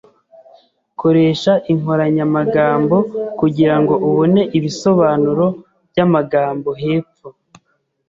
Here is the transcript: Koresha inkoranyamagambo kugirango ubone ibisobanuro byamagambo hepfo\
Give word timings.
Koresha 0.99 1.51
inkoranyamagambo 1.71 2.97
kugirango 3.39 3.93
ubone 4.07 4.41
ibisobanuro 4.57 5.45
byamagambo 5.89 6.69
hepfo\ 6.81 7.29